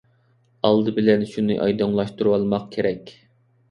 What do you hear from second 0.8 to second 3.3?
بىلەن شۇنى ئايدىڭلاشتۇرۇۋالماق كېرەك.